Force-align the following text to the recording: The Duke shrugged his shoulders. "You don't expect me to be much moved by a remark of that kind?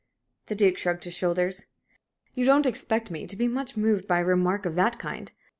The 0.47 0.55
Duke 0.55 0.79
shrugged 0.79 1.03
his 1.03 1.13
shoulders. 1.13 1.67
"You 2.33 2.43
don't 2.43 2.65
expect 2.65 3.11
me 3.11 3.27
to 3.27 3.35
be 3.35 3.47
much 3.47 3.77
moved 3.77 4.07
by 4.07 4.21
a 4.21 4.25
remark 4.25 4.65
of 4.65 4.73
that 4.73 4.97
kind? 4.97 5.31